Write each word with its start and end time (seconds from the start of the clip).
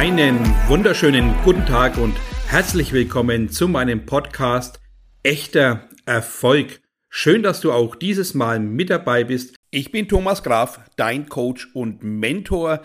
Einen 0.00 0.38
wunderschönen 0.66 1.34
guten 1.44 1.66
Tag 1.66 1.98
und 1.98 2.16
herzlich 2.46 2.94
willkommen 2.94 3.50
zu 3.50 3.68
meinem 3.68 4.06
Podcast 4.06 4.80
Echter 5.22 5.90
Erfolg. 6.06 6.80
Schön, 7.10 7.42
dass 7.42 7.60
du 7.60 7.70
auch 7.70 7.94
dieses 7.96 8.32
Mal 8.32 8.60
mit 8.60 8.88
dabei 8.88 9.24
bist. 9.24 9.56
Ich 9.70 9.92
bin 9.92 10.08
Thomas 10.08 10.42
Graf, 10.42 10.80
dein 10.96 11.28
Coach 11.28 11.68
und 11.74 12.02
Mentor. 12.02 12.80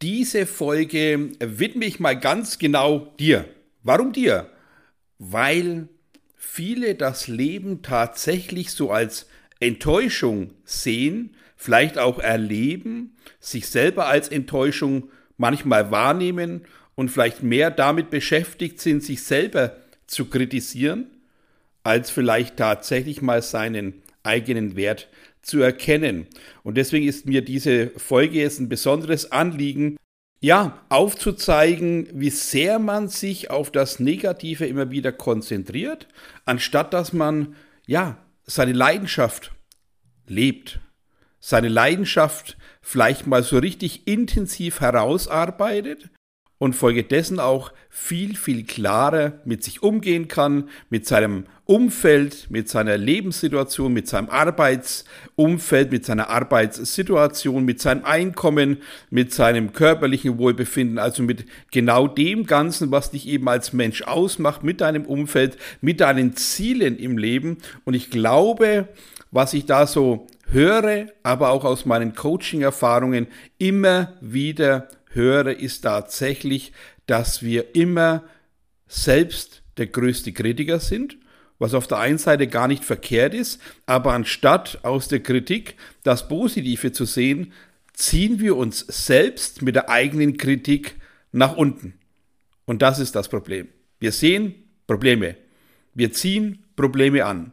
Diese 0.00 0.46
Folge 0.46 1.32
widme 1.40 1.86
ich 1.86 1.98
mal 1.98 2.16
ganz 2.16 2.60
genau 2.60 3.16
dir. 3.18 3.46
Warum 3.82 4.12
dir? 4.12 4.48
Weil 5.18 5.88
viele 6.36 6.94
das 6.94 7.26
Leben 7.26 7.82
tatsächlich 7.82 8.70
so 8.70 8.92
als 8.92 9.26
Enttäuschung 9.58 10.52
sehen, 10.64 11.34
vielleicht 11.56 11.98
auch 11.98 12.20
erleben, 12.20 13.16
sich 13.40 13.66
selber 13.66 14.06
als 14.06 14.28
Enttäuschung 14.28 15.10
manchmal 15.40 15.90
wahrnehmen 15.90 16.66
und 16.94 17.10
vielleicht 17.10 17.42
mehr 17.42 17.70
damit 17.70 18.10
beschäftigt 18.10 18.80
sind, 18.80 19.02
sich 19.02 19.24
selber 19.24 19.76
zu 20.06 20.26
kritisieren, 20.26 21.06
als 21.82 22.10
vielleicht 22.10 22.58
tatsächlich 22.58 23.22
mal 23.22 23.42
seinen 23.42 24.02
eigenen 24.22 24.76
Wert 24.76 25.08
zu 25.40 25.60
erkennen. 25.60 26.26
Und 26.62 26.76
deswegen 26.76 27.08
ist 27.08 27.26
mir 27.26 27.42
diese 27.42 27.88
Folge 27.96 28.38
jetzt 28.38 28.60
ein 28.60 28.68
besonderes 28.68 29.32
Anliegen, 29.32 29.96
ja, 30.42 30.84
aufzuzeigen, 30.88 32.08
wie 32.12 32.30
sehr 32.30 32.78
man 32.78 33.08
sich 33.08 33.50
auf 33.50 33.70
das 33.70 33.98
Negative 33.98 34.66
immer 34.66 34.90
wieder 34.90 35.12
konzentriert, 35.12 36.06
anstatt 36.44 36.92
dass 36.92 37.12
man, 37.12 37.56
ja, 37.86 38.18
seine 38.44 38.72
Leidenschaft 38.72 39.52
lebt, 40.26 40.80
seine 41.40 41.68
Leidenschaft 41.68 42.56
vielleicht 42.82 43.26
mal 43.26 43.42
so 43.42 43.58
richtig 43.58 44.06
intensiv 44.06 44.80
herausarbeitet 44.80 46.10
und 46.60 46.74
folgedessen 46.74 47.40
auch 47.40 47.72
viel, 47.88 48.36
viel 48.36 48.64
klarer 48.64 49.40
mit 49.46 49.64
sich 49.64 49.82
umgehen 49.82 50.28
kann, 50.28 50.68
mit 50.90 51.06
seinem 51.06 51.46
Umfeld, 51.64 52.48
mit 52.50 52.68
seiner 52.68 52.98
Lebenssituation, 52.98 53.94
mit 53.94 54.06
seinem 54.06 54.28
Arbeitsumfeld, 54.28 55.90
mit 55.90 56.04
seiner 56.04 56.28
Arbeitssituation, 56.28 57.64
mit 57.64 57.80
seinem 57.80 58.04
Einkommen, 58.04 58.82
mit 59.08 59.32
seinem 59.32 59.72
körperlichen 59.72 60.36
Wohlbefinden, 60.36 60.98
also 60.98 61.22
mit 61.22 61.46
genau 61.70 62.06
dem 62.06 62.44
Ganzen, 62.44 62.90
was 62.90 63.10
dich 63.10 63.26
eben 63.26 63.48
als 63.48 63.72
Mensch 63.72 64.02
ausmacht, 64.02 64.62
mit 64.62 64.82
deinem 64.82 65.06
Umfeld, 65.06 65.56
mit 65.80 66.00
deinen 66.00 66.36
Zielen 66.36 66.98
im 66.98 67.16
Leben. 67.16 67.56
Und 67.84 67.94
ich 67.94 68.10
glaube, 68.10 68.88
was 69.30 69.54
ich 69.54 69.64
da 69.64 69.86
so 69.86 70.26
höre, 70.52 71.06
aber 71.22 71.50
auch 71.50 71.64
aus 71.64 71.86
meinen 71.86 72.14
Coaching-Erfahrungen 72.14 73.28
immer 73.58 74.14
wieder 74.20 74.88
höre, 75.10 75.58
ist 75.58 75.82
tatsächlich, 75.82 76.72
dass 77.06 77.42
wir 77.42 77.74
immer 77.74 78.24
selbst 78.86 79.62
der 79.76 79.86
größte 79.86 80.32
Kritiker 80.32 80.80
sind, 80.80 81.16
was 81.58 81.74
auf 81.74 81.86
der 81.86 81.98
einen 81.98 82.18
Seite 82.18 82.46
gar 82.46 82.68
nicht 82.68 82.84
verkehrt 82.84 83.34
ist, 83.34 83.60
aber 83.86 84.12
anstatt 84.12 84.80
aus 84.82 85.08
der 85.08 85.20
Kritik 85.20 85.76
das 86.02 86.28
Positive 86.28 86.92
zu 86.92 87.04
sehen, 87.04 87.52
ziehen 87.92 88.40
wir 88.40 88.56
uns 88.56 88.80
selbst 88.88 89.62
mit 89.62 89.74
der 89.74 89.90
eigenen 89.90 90.36
Kritik 90.36 90.96
nach 91.32 91.56
unten. 91.56 91.94
Und 92.64 92.82
das 92.82 92.98
ist 92.98 93.14
das 93.14 93.28
Problem. 93.28 93.68
Wir 93.98 94.12
sehen 94.12 94.54
Probleme. 94.86 95.36
Wir 95.94 96.12
ziehen 96.12 96.64
Probleme 96.76 97.24
an. 97.24 97.52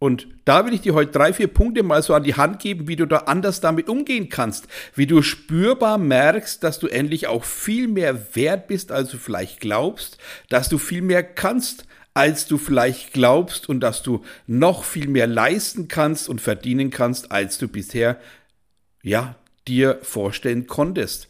Und 0.00 0.28
da 0.44 0.64
will 0.64 0.74
ich 0.74 0.82
dir 0.82 0.94
heute 0.94 1.10
drei, 1.10 1.32
vier 1.32 1.48
Punkte 1.48 1.82
mal 1.82 2.02
so 2.02 2.14
an 2.14 2.22
die 2.22 2.36
Hand 2.36 2.60
geben, 2.60 2.86
wie 2.86 2.94
du 2.94 3.06
da 3.06 3.18
anders 3.18 3.60
damit 3.60 3.88
umgehen 3.88 4.28
kannst. 4.28 4.68
Wie 4.94 5.06
du 5.06 5.22
spürbar 5.22 5.98
merkst, 5.98 6.62
dass 6.62 6.78
du 6.78 6.86
endlich 6.86 7.26
auch 7.26 7.44
viel 7.44 7.88
mehr 7.88 8.36
wert 8.36 8.68
bist, 8.68 8.92
als 8.92 9.10
du 9.10 9.18
vielleicht 9.18 9.60
glaubst, 9.60 10.18
dass 10.48 10.68
du 10.68 10.78
viel 10.78 11.02
mehr 11.02 11.24
kannst, 11.24 11.84
als 12.14 12.46
du 12.46 12.58
vielleicht 12.58 13.12
glaubst 13.12 13.68
und 13.68 13.80
dass 13.80 14.02
du 14.02 14.24
noch 14.46 14.84
viel 14.84 15.08
mehr 15.08 15.26
leisten 15.26 15.88
kannst 15.88 16.28
und 16.28 16.40
verdienen 16.40 16.90
kannst, 16.90 17.32
als 17.32 17.58
du 17.58 17.66
bisher, 17.66 18.20
ja, 19.02 19.34
dir 19.66 19.98
vorstellen 20.02 20.66
konntest. 20.66 21.28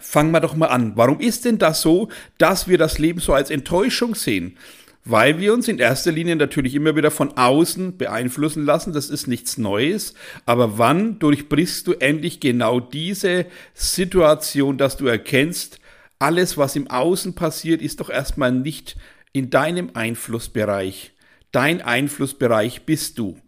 Fangen 0.00 0.30
wir 0.30 0.40
doch 0.40 0.54
mal 0.54 0.68
an. 0.68 0.96
Warum 0.96 1.20
ist 1.20 1.44
denn 1.44 1.58
das 1.58 1.82
so, 1.82 2.08
dass 2.38 2.68
wir 2.68 2.78
das 2.78 2.98
Leben 2.98 3.20
so 3.20 3.34
als 3.34 3.50
Enttäuschung 3.50 4.14
sehen? 4.14 4.56
Weil 5.04 5.40
wir 5.40 5.52
uns 5.52 5.68
in 5.68 5.78
erster 5.78 6.12
Linie 6.12 6.36
natürlich 6.36 6.74
immer 6.74 6.94
wieder 6.94 7.10
von 7.10 7.36
außen 7.36 7.96
beeinflussen 7.96 8.64
lassen. 8.64 8.92
Das 8.92 9.10
ist 9.10 9.26
nichts 9.26 9.58
Neues. 9.58 10.14
Aber 10.46 10.78
wann 10.78 11.18
durchbrichst 11.18 11.86
du 11.86 11.94
endlich 11.94 12.40
genau 12.40 12.78
diese 12.78 13.46
Situation, 13.74 14.78
dass 14.78 14.96
du 14.96 15.06
erkennst, 15.06 15.80
alles, 16.18 16.56
was 16.56 16.76
im 16.76 16.88
Außen 16.88 17.34
passiert, 17.34 17.82
ist 17.82 17.98
doch 17.98 18.08
erstmal 18.08 18.52
nicht 18.52 18.96
in 19.32 19.50
deinem 19.50 19.90
Einflussbereich. 19.94 21.12
Dein 21.50 21.82
Einflussbereich 21.82 22.82
bist 22.82 23.18
du. 23.18 23.38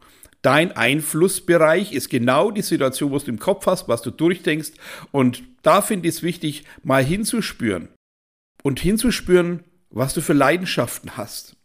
Dein 0.42 0.72
Einflussbereich 0.72 1.92
ist 1.92 2.10
genau 2.10 2.50
die 2.50 2.62
Situation, 2.62 3.12
was 3.12 3.24
du 3.24 3.30
im 3.30 3.38
Kopf 3.38 3.66
hast, 3.66 3.88
was 3.88 4.02
du 4.02 4.10
durchdenkst. 4.10 4.72
Und 5.12 5.44
da 5.62 5.82
finde 5.82 6.08
ich 6.08 6.16
es 6.16 6.22
wichtig, 6.22 6.64
mal 6.82 7.02
hinzuspüren. 7.04 7.88
Und 8.62 8.80
hinzuspüren, 8.80 9.62
was 9.94 10.14
du 10.14 10.20
für 10.20 10.32
Leidenschaften 10.32 11.16
hast. 11.16 11.56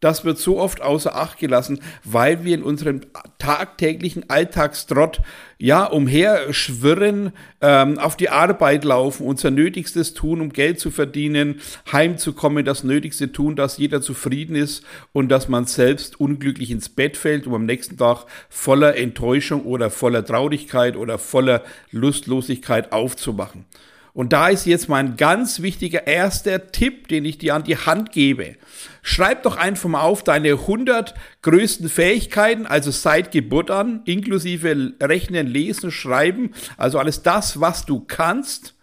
Das 0.00 0.24
wird 0.24 0.38
so 0.38 0.58
oft 0.58 0.80
außer 0.80 1.14
Acht 1.14 1.38
gelassen, 1.38 1.80
weil 2.04 2.42
wir 2.42 2.54
in 2.54 2.62
unserem 2.62 3.02
tagtäglichen 3.38 4.30
Alltagstrott 4.30 5.20
ja 5.58 5.84
umherschwirren, 5.84 7.32
ähm, 7.60 7.98
auf 7.98 8.16
die 8.16 8.30
Arbeit 8.30 8.84
laufen, 8.84 9.26
unser 9.26 9.50
Nötigstes 9.50 10.14
tun, 10.14 10.40
um 10.40 10.54
Geld 10.54 10.80
zu 10.80 10.90
verdienen, 10.90 11.60
heimzukommen, 11.92 12.64
das 12.64 12.82
Nötigste 12.82 13.30
tun, 13.30 13.56
dass 13.56 13.76
jeder 13.76 14.00
zufrieden 14.00 14.56
ist 14.56 14.84
und 15.12 15.28
dass 15.28 15.48
man 15.48 15.66
selbst 15.66 16.18
unglücklich 16.18 16.70
ins 16.70 16.88
Bett 16.88 17.18
fällt, 17.18 17.46
um 17.46 17.52
am 17.52 17.66
nächsten 17.66 17.98
Tag 17.98 18.24
voller 18.48 18.96
Enttäuschung 18.96 19.64
oder 19.64 19.90
voller 19.90 20.24
Traurigkeit 20.24 20.96
oder 20.96 21.18
voller 21.18 21.62
Lustlosigkeit 21.90 22.92
aufzumachen. 22.92 23.66
Und 24.12 24.32
da 24.32 24.48
ist 24.48 24.66
jetzt 24.66 24.88
mein 24.88 25.16
ganz 25.16 25.62
wichtiger 25.62 26.06
erster 26.06 26.72
Tipp, 26.72 27.08
den 27.08 27.24
ich 27.24 27.38
dir 27.38 27.54
an 27.54 27.64
die 27.64 27.76
Hand 27.76 28.12
gebe. 28.12 28.56
Schreib 29.02 29.44
doch 29.44 29.56
einfach 29.56 29.88
mal 29.88 30.02
auf 30.02 30.24
deine 30.24 30.52
100 30.52 31.14
größten 31.42 31.88
Fähigkeiten, 31.88 32.66
also 32.66 32.90
seit 32.90 33.30
Geburt 33.30 33.70
an, 33.70 34.02
inklusive 34.04 34.94
Rechnen, 35.00 35.46
Lesen, 35.46 35.90
Schreiben, 35.90 36.52
also 36.76 36.98
alles 36.98 37.22
das, 37.22 37.60
was 37.60 37.86
du 37.86 38.00
kannst 38.00 38.74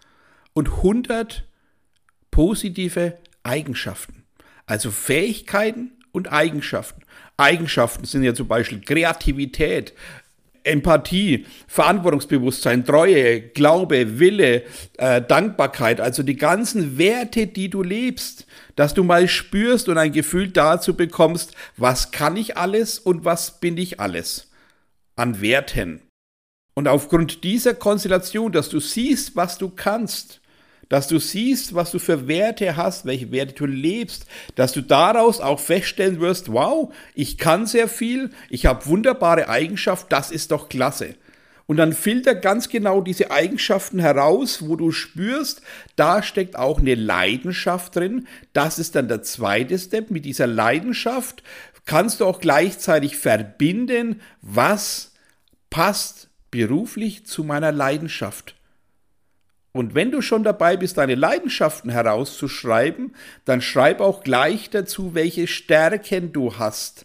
und 0.54 0.68
100 0.68 1.44
positive 2.30 3.18
Eigenschaften. 3.42 4.24
Also 4.66 4.90
Fähigkeiten 4.90 5.92
und 6.12 6.32
Eigenschaften. 6.32 7.02
Eigenschaften 7.36 8.04
sind 8.04 8.24
ja 8.24 8.34
zum 8.34 8.48
Beispiel 8.48 8.80
Kreativität, 8.80 9.94
Empathie, 10.68 11.46
Verantwortungsbewusstsein, 11.66 12.84
Treue, 12.84 13.40
Glaube, 13.40 14.18
Wille, 14.18 14.62
äh, 14.98 15.22
Dankbarkeit, 15.22 16.00
also 16.00 16.22
die 16.22 16.36
ganzen 16.36 16.98
Werte, 16.98 17.46
die 17.46 17.70
du 17.70 17.82
lebst, 17.82 18.46
dass 18.76 18.94
du 18.94 19.02
mal 19.02 19.26
spürst 19.28 19.88
und 19.88 19.98
ein 19.98 20.12
Gefühl 20.12 20.48
dazu 20.48 20.94
bekommst, 20.94 21.54
was 21.76 22.10
kann 22.10 22.36
ich 22.36 22.56
alles 22.56 22.98
und 22.98 23.24
was 23.24 23.60
bin 23.60 23.76
ich 23.76 23.98
alles 23.98 24.50
an 25.16 25.40
Werten. 25.40 26.00
Und 26.74 26.86
aufgrund 26.86 27.42
dieser 27.42 27.74
Konstellation, 27.74 28.52
dass 28.52 28.68
du 28.68 28.78
siehst, 28.78 29.34
was 29.34 29.58
du 29.58 29.68
kannst, 29.68 30.40
dass 30.88 31.08
du 31.08 31.18
siehst, 31.18 31.74
was 31.74 31.90
du 31.90 31.98
für 31.98 32.28
Werte 32.28 32.76
hast, 32.76 33.04
welche 33.04 33.30
Werte 33.30 33.54
du 33.54 33.66
lebst, 33.66 34.26
dass 34.54 34.72
du 34.72 34.80
daraus 34.80 35.40
auch 35.40 35.60
feststellen 35.60 36.20
wirst, 36.20 36.52
wow, 36.52 36.92
ich 37.14 37.38
kann 37.38 37.66
sehr 37.66 37.88
viel, 37.88 38.30
ich 38.48 38.66
habe 38.66 38.86
wunderbare 38.86 39.48
Eigenschaften, 39.48 40.08
das 40.10 40.30
ist 40.30 40.50
doch 40.50 40.68
klasse. 40.68 41.14
Und 41.66 41.76
dann 41.76 41.92
filter 41.92 42.34
ganz 42.34 42.70
genau 42.70 43.02
diese 43.02 43.30
Eigenschaften 43.30 43.98
heraus, 43.98 44.66
wo 44.66 44.74
du 44.74 44.90
spürst, 44.90 45.60
da 45.96 46.22
steckt 46.22 46.56
auch 46.56 46.78
eine 46.78 46.94
Leidenschaft 46.94 47.94
drin. 47.94 48.26
Das 48.54 48.78
ist 48.78 48.94
dann 48.94 49.06
der 49.06 49.22
zweite 49.22 49.78
Step. 49.78 50.10
Mit 50.10 50.24
dieser 50.24 50.46
Leidenschaft 50.46 51.42
kannst 51.84 52.20
du 52.20 52.24
auch 52.24 52.40
gleichzeitig 52.40 53.18
verbinden, 53.18 54.22
was 54.40 55.12
passt 55.68 56.30
beruflich 56.50 57.26
zu 57.26 57.44
meiner 57.44 57.70
Leidenschaft. 57.70 58.57
Und 59.72 59.94
wenn 59.94 60.10
du 60.10 60.22
schon 60.22 60.44
dabei 60.44 60.76
bist, 60.76 60.98
deine 60.98 61.14
Leidenschaften 61.14 61.90
herauszuschreiben, 61.90 63.14
dann 63.44 63.60
schreib 63.60 64.00
auch 64.00 64.22
gleich 64.22 64.70
dazu, 64.70 65.14
welche 65.14 65.46
Stärken 65.46 66.32
du 66.32 66.58
hast. 66.58 67.04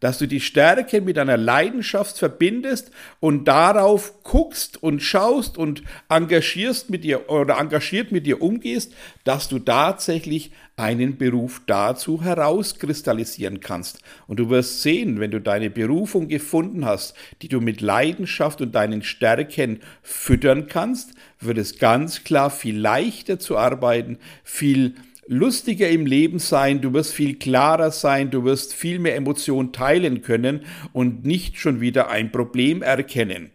Dass 0.00 0.18
du 0.18 0.26
die 0.26 0.40
Stärken 0.40 1.04
mit 1.04 1.18
deiner 1.18 1.36
Leidenschaft 1.36 2.18
verbindest 2.18 2.90
und 3.20 3.44
darauf 3.44 4.22
guckst 4.24 4.82
und 4.82 5.02
schaust 5.02 5.58
und 5.58 5.82
engagierst 6.08 6.88
mit 6.88 7.04
dir 7.04 7.28
oder 7.30 7.58
engagiert 7.58 8.10
mit 8.10 8.26
dir 8.26 8.40
umgehst, 8.40 8.94
dass 9.24 9.48
du 9.48 9.58
tatsächlich 9.58 10.52
einen 10.80 11.18
Beruf 11.18 11.60
dazu 11.66 12.22
herauskristallisieren 12.22 13.60
kannst. 13.60 14.00
Und 14.26 14.40
du 14.40 14.48
wirst 14.48 14.82
sehen, 14.82 15.20
wenn 15.20 15.30
du 15.30 15.40
deine 15.40 15.70
Berufung 15.70 16.28
gefunden 16.28 16.84
hast, 16.84 17.14
die 17.42 17.48
du 17.48 17.60
mit 17.60 17.80
Leidenschaft 17.80 18.60
und 18.60 18.74
deinen 18.74 19.02
Stärken 19.02 19.80
füttern 20.02 20.66
kannst, 20.66 21.12
wird 21.38 21.58
es 21.58 21.78
ganz 21.78 22.24
klar 22.24 22.50
viel 22.50 22.78
leichter 22.78 23.38
zu 23.38 23.58
arbeiten, 23.58 24.18
viel 24.42 24.94
lustiger 25.26 25.88
im 25.88 26.06
Leben 26.06 26.38
sein, 26.38 26.80
du 26.80 26.92
wirst 26.92 27.12
viel 27.12 27.36
klarer 27.36 27.92
sein, 27.92 28.30
du 28.30 28.44
wirst 28.44 28.74
viel 28.74 28.98
mehr 28.98 29.16
Emotionen 29.16 29.72
teilen 29.72 30.22
können 30.22 30.62
und 30.92 31.24
nicht 31.24 31.58
schon 31.58 31.80
wieder 31.80 32.10
ein 32.10 32.32
Problem 32.32 32.82
erkennen. 32.82 33.50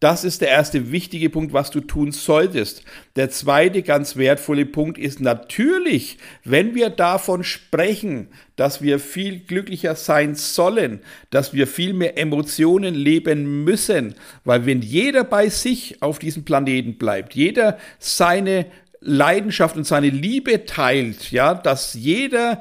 Das 0.00 0.22
ist 0.22 0.42
der 0.42 0.48
erste 0.48 0.92
wichtige 0.92 1.28
Punkt, 1.28 1.52
was 1.52 1.72
du 1.72 1.80
tun 1.80 2.12
solltest. 2.12 2.84
Der 3.16 3.30
zweite 3.30 3.82
ganz 3.82 4.16
wertvolle 4.16 4.64
Punkt 4.64 4.96
ist 4.96 5.20
natürlich, 5.20 6.18
wenn 6.44 6.76
wir 6.76 6.90
davon 6.90 7.42
sprechen, 7.42 8.28
dass 8.54 8.80
wir 8.80 9.00
viel 9.00 9.40
glücklicher 9.40 9.96
sein 9.96 10.36
sollen, 10.36 11.00
dass 11.30 11.52
wir 11.52 11.66
viel 11.66 11.94
mehr 11.94 12.16
Emotionen 12.16 12.94
leben 12.94 13.64
müssen, 13.64 14.14
weil 14.44 14.66
wenn 14.66 14.82
jeder 14.82 15.24
bei 15.24 15.48
sich 15.48 16.00
auf 16.00 16.20
diesem 16.20 16.44
Planeten 16.44 16.96
bleibt, 16.96 17.34
jeder 17.34 17.76
seine 17.98 18.66
Leidenschaft 19.00 19.76
und 19.76 19.84
seine 19.84 20.10
Liebe 20.10 20.64
teilt, 20.64 21.32
ja, 21.32 21.54
dass 21.54 21.94
jeder 21.94 22.60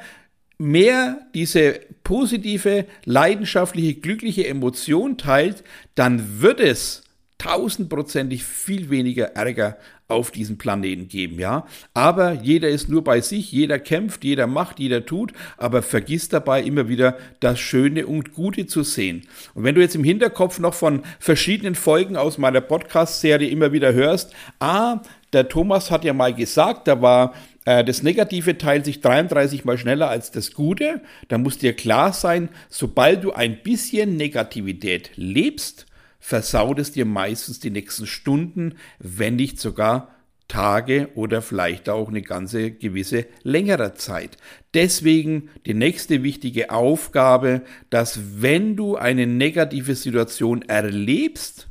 mehr 0.58 1.20
diese 1.36 1.82
positive, 2.04 2.86
leidenschaftliche, 3.06 3.94
glückliche 3.94 4.48
Emotion 4.48 5.20
teilt, 5.20 5.64
dann 5.94 6.42
wird 6.42 6.60
es 6.60 7.04
tausendprozentig 7.38 8.44
viel 8.44 8.90
weniger 8.90 9.36
Ärger 9.36 9.78
auf 10.08 10.32
diesem 10.32 10.58
Planeten 10.58 11.08
geben, 11.08 11.40
ja. 11.40 11.66
Aber 11.94 12.32
jeder 12.32 12.70
ist 12.70 12.88
nur 12.88 13.04
bei 13.04 13.22
sich, 13.22 13.52
jeder 13.52 13.78
kämpft, 13.78 14.24
jeder 14.24 14.48
macht, 14.48 14.80
jeder 14.80 15.06
tut, 15.06 15.34
aber 15.58 15.82
vergisst 15.82 16.34
dabei 16.34 16.62
immer 16.64 16.88
wieder 16.88 17.18
das 17.42 17.60
Schöne 17.60 18.08
und 18.08 18.34
Gute 18.34 18.68
zu 18.68 18.84
sehen. 18.84 19.28
Und 19.54 19.64
wenn 19.64 19.76
du 19.76 19.82
jetzt 19.82 19.96
im 19.96 20.04
Hinterkopf 20.04 20.60
noch 20.60 20.74
von 20.74 21.04
verschiedenen 21.20 21.76
Folgen 21.76 22.16
aus 22.16 22.38
meiner 22.38 22.62
Podcast-Serie 22.62 23.50
immer 23.50 23.74
wieder 23.74 23.94
hörst, 23.94 24.34
ah, 24.60 25.02
der 25.34 25.50
Thomas 25.50 25.92
hat 25.92 26.06
ja 26.06 26.14
mal 26.14 26.34
gesagt, 26.34 26.88
da 26.88 27.02
war 27.02 27.34
äh, 27.66 27.84
das 27.84 28.02
Negative 28.02 28.58
teilt 28.58 28.86
sich 28.86 29.02
33 29.02 29.66
mal 29.66 29.78
schneller 29.78 30.10
als 30.10 30.32
das 30.32 30.54
Gute. 30.54 31.02
Da 31.28 31.38
muss 31.38 31.58
dir 31.58 31.74
klar 31.74 32.14
sein, 32.14 32.48
sobald 32.70 33.26
du 33.26 33.34
ein 33.34 33.62
bisschen 33.62 34.16
Negativität 34.16 35.12
lebst, 35.16 35.87
versaut 36.20 36.80
es 36.80 36.92
dir 36.92 37.06
meistens 37.06 37.60
die 37.60 37.70
nächsten 37.70 38.08
Stunden, 38.08 38.76
wenn 39.00 39.36
nicht 39.36 39.60
sogar 39.60 40.10
Tage 40.48 41.10
oder 41.16 41.42
vielleicht 41.42 41.90
auch 41.90 42.08
eine 42.08 42.22
ganze 42.22 42.72
gewisse 42.72 43.26
längere 43.44 43.96
Zeit. 43.96 44.38
Deswegen 44.74 45.50
die 45.66 45.74
nächste 45.74 46.24
wichtige 46.24 46.70
Aufgabe, 46.72 47.64
dass 47.90 48.42
wenn 48.42 48.76
du 48.76 48.96
eine 48.96 49.28
negative 49.28 49.96
Situation 49.96 50.62
erlebst, 50.62 51.68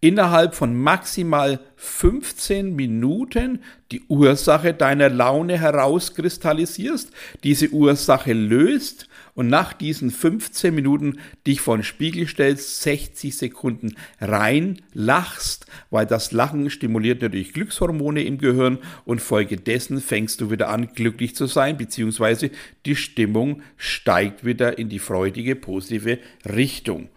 innerhalb 0.00 0.54
von 0.54 0.76
maximal 0.76 1.60
15 1.76 2.76
Minuten 2.76 3.62
die 3.90 4.02
Ursache 4.08 4.74
deiner 4.74 5.08
Laune 5.08 5.58
herauskristallisierst, 5.58 7.10
diese 7.42 7.70
Ursache 7.70 8.32
löst 8.32 9.07
und 9.38 9.46
nach 9.46 9.72
diesen 9.72 10.10
15 10.10 10.74
Minuten 10.74 11.20
dich 11.46 11.60
vor 11.60 11.76
den 11.76 11.84
Spiegel 11.84 12.26
stellst, 12.26 12.82
60 12.82 13.36
Sekunden 13.36 13.94
rein 14.20 14.82
lachst, 14.92 15.66
weil 15.90 16.06
das 16.06 16.32
Lachen 16.32 16.68
stimuliert 16.70 17.22
natürlich 17.22 17.52
Glückshormone 17.52 18.24
im 18.24 18.38
Gehirn 18.38 18.78
und 19.04 19.22
folgedessen 19.22 20.00
fängst 20.00 20.40
du 20.40 20.50
wieder 20.50 20.70
an, 20.70 20.88
glücklich 20.92 21.36
zu 21.36 21.46
sein, 21.46 21.76
beziehungsweise 21.76 22.50
die 22.84 22.96
Stimmung 22.96 23.62
steigt 23.76 24.44
wieder 24.44 24.76
in 24.76 24.88
die 24.88 24.98
freudige, 24.98 25.54
positive 25.54 26.18
Richtung. 26.44 27.08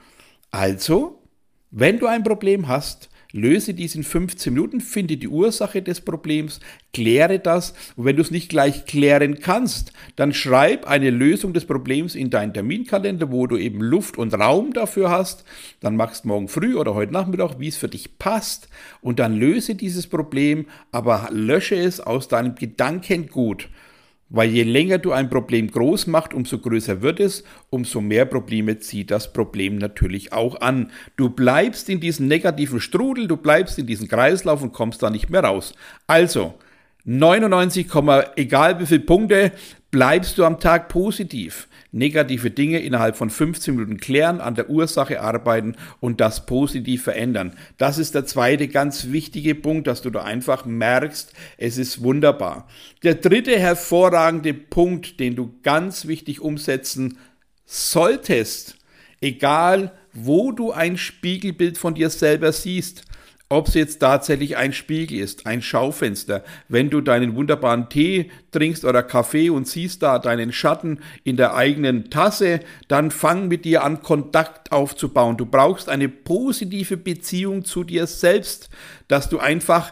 Also, 0.52 1.24
wenn 1.72 1.98
du 1.98 2.06
ein 2.06 2.24
Problem 2.24 2.68
hast, 2.68 3.10
Löse 3.34 3.74
dies 3.74 3.96
in 3.96 4.04
15 4.04 4.54
Minuten, 4.54 4.82
finde 4.82 5.18
die 5.18 5.28
Ursache 5.28 5.82
des 5.82 6.02
Problems, 6.02 6.60
kläre 6.94 7.40
das 7.40 7.74
und 7.96 8.06
wenn 8.06 8.16
du 8.16 8.22
es 8.22 8.32
nicht 8.32 8.50
gleich 8.50 8.86
klären 8.86 9.40
kannst, 9.40 9.94
dann 10.16 10.34
schreib 10.34 10.88
eine 10.88 11.10
Lösung 11.10 11.54
des 11.54 11.66
Problems 11.66 12.16
in 12.16 12.30
deinen 12.30 12.54
Terminkalender, 12.54 13.32
wo 13.32 13.48
du 13.48 13.58
eben 13.58 13.82
Luft 13.82 14.18
und 14.18 14.34
Raum 14.34 14.74
dafür 14.74 15.10
hast. 15.10 15.46
Dann 15.80 15.96
machst 15.96 16.26
morgen 16.26 16.48
früh 16.48 16.76
oder 16.76 16.94
heute 16.94 17.14
Nachmittag, 17.14 17.60
wie 17.60 17.68
es 17.70 17.78
für 17.78 17.88
dich 17.88 18.18
passt 18.18 18.68
und 19.02 19.20
dann 19.20 19.36
löse 19.36 19.76
dieses 19.76 20.08
Problem, 20.08 20.66
aber 20.92 21.30
lösche 21.32 21.76
es 21.76 22.00
aus 22.00 22.28
deinem 22.28 22.56
Gedankengut. 22.56 23.70
Weil 24.34 24.50
je 24.50 24.64
länger 24.64 24.98
du 24.98 25.12
ein 25.12 25.30
Problem 25.30 25.70
groß 25.70 26.08
machst, 26.08 26.34
umso 26.34 26.58
größer 26.58 27.02
wird 27.02 27.20
es, 27.20 27.44
umso 27.70 28.00
mehr 28.00 28.24
Probleme 28.24 28.80
zieht 28.80 29.12
das 29.12 29.34
Problem 29.34 29.78
natürlich 29.78 30.32
auch 30.32 30.62
an. 30.62 30.90
Du 31.18 31.30
bleibst 31.30 31.90
in 31.90 32.00
diesem 32.00 32.30
negativen 32.30 32.80
Strudel, 32.80 33.28
du 33.28 33.36
bleibst 33.36 33.78
in 33.78 33.88
diesem 33.88 34.08
Kreislauf 34.08 34.64
und 34.64 34.72
kommst 34.72 35.04
da 35.04 35.10
nicht 35.10 35.30
mehr 35.30 35.44
raus. 35.44 35.74
Also, 36.08 36.54
99, 37.04 37.88
egal 38.38 38.80
wie 38.80 38.86
viele 38.86 39.02
Punkte, 39.02 39.52
bleibst 39.92 40.38
du 40.38 40.46
am 40.46 40.62
Tag 40.62 40.88
positiv. 40.88 41.68
Negative 41.92 42.52
Dinge 42.52 42.80
innerhalb 42.80 43.18
von 43.18 43.30
15 43.30 43.76
Minuten 43.76 43.98
klären, 43.98 44.40
an 44.40 44.56
der 44.56 44.70
Ursache 44.70 45.22
arbeiten 45.22 45.76
und 46.00 46.22
das 46.22 46.46
positiv 46.46 47.04
verändern. 47.04 47.54
Das 47.78 47.98
ist 47.98 48.16
der 48.16 48.26
zweite 48.26 48.70
ganz 48.70 49.08
wichtige 49.12 49.56
Punkt, 49.56 49.88
dass 49.88 50.02
du 50.02 50.10
da 50.10 50.24
einfach 50.24 50.66
merkst, 50.66 51.34
es 51.58 51.78
ist 51.78 52.02
wunderbar. 52.02 52.68
Der 53.04 53.16
dritte 53.16 53.60
hervorragende 53.60 54.54
Punkt, 54.54 55.20
den 55.20 55.36
du 55.36 55.54
ganz 55.64 56.08
wichtig 56.08 56.40
umsetzen 56.40 57.18
solltest, 57.66 58.78
egal 59.20 59.92
wo 60.14 60.52
du 60.52 60.72
ein 60.72 60.98
Spiegelbild 60.98 61.78
von 61.78 61.94
dir 61.94 62.10
selber 62.10 62.52
siehst, 62.52 63.04
ob 63.52 63.68
es 63.68 63.74
jetzt 63.74 64.00
tatsächlich 64.00 64.56
ein 64.56 64.72
Spiegel 64.72 65.20
ist, 65.20 65.46
ein 65.46 65.62
Schaufenster, 65.62 66.44
wenn 66.70 66.90
du 66.90 67.02
deinen 67.02 67.36
wunderbaren 67.36 67.90
Tee 67.90 68.32
trinkst 68.52 68.86
oder 68.86 69.04
Kaffee 69.04 69.50
und 69.50 69.68
siehst 69.68 70.02
da 70.04 70.20
deinen 70.20 70.54
Schatten 70.54 71.00
in 71.26 71.36
der 71.36 71.54
eigenen 71.54 72.10
Tasse, 72.10 72.62
dann 72.88 73.12
fang 73.12 73.50
mit 73.50 73.66
dir 73.66 73.84
an, 73.84 74.02
Kontakt 74.02 74.72
aufzubauen. 74.72 75.36
Du 75.36 75.46
brauchst 75.46 75.90
eine 75.90 76.08
positive 76.08 76.96
Beziehung 76.96 77.66
zu 77.66 77.84
dir 77.84 78.08
selbst, 78.08 78.70
dass 79.10 79.28
du 79.28 79.40
einfach 79.40 79.92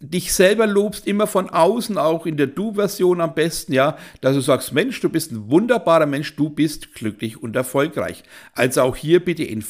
dich 0.00 0.32
selber 0.32 0.66
lobst, 0.66 1.06
immer 1.06 1.26
von 1.26 1.50
außen, 1.50 1.98
auch 1.98 2.24
in 2.24 2.38
der 2.38 2.46
Du-Version 2.46 3.20
am 3.20 3.34
besten, 3.34 3.74
ja, 3.74 3.98
dass 4.22 4.34
du 4.34 4.40
sagst, 4.40 4.72
Mensch, 4.72 5.00
du 5.00 5.10
bist 5.10 5.30
ein 5.30 5.50
wunderbarer 5.50 6.06
Mensch, 6.06 6.36
du 6.36 6.48
bist 6.48 6.94
glücklich 6.94 7.42
und 7.42 7.54
erfolgreich. 7.54 8.22
Also 8.54 8.82
auch 8.82 8.96
hier 8.96 9.22
bitte 9.22 9.44
in 9.44 9.62